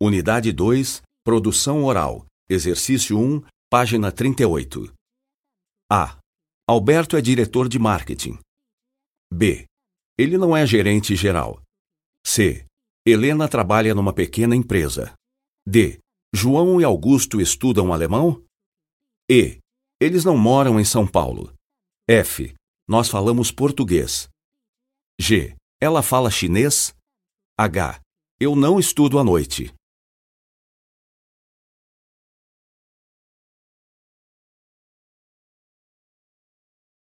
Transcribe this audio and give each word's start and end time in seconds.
Unidade 0.00 0.52
2, 0.52 1.02
Produção 1.24 1.82
Oral, 1.82 2.26
Exercício 2.50 3.18
1, 3.18 3.42
página 3.70 4.12
38. 4.12 4.92
A. 5.90 6.18
Alberto 6.68 7.16
é 7.16 7.22
diretor 7.22 7.66
de 7.66 7.78
marketing. 7.78 8.38
B. 9.32 9.64
Ele 10.18 10.36
não 10.36 10.54
é 10.54 10.66
gerente 10.66 11.16
geral. 11.16 11.62
C. 12.26 12.66
Helena 13.06 13.48
trabalha 13.48 13.94
numa 13.94 14.12
pequena 14.12 14.54
empresa. 14.54 15.14
D. 15.66 15.98
João 16.34 16.78
e 16.78 16.84
Augusto 16.84 17.40
estudam 17.40 17.90
alemão? 17.90 18.44
E. 19.30 19.60
Eles 19.98 20.26
não 20.26 20.36
moram 20.36 20.78
em 20.78 20.84
São 20.84 21.06
Paulo. 21.06 21.54
F. 22.06 22.54
Nós 22.86 23.08
falamos 23.08 23.50
português. 23.50 24.28
G. 25.18 25.56
Ela 25.80 26.02
fala 26.02 26.30
chinês? 26.30 26.94
H. 27.58 27.98
Eu 28.38 28.54
não 28.54 28.78
estudo 28.78 29.18
à 29.18 29.24
noite. 29.24 29.72